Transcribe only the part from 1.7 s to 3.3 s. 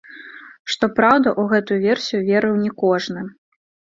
версію верыў не кожны.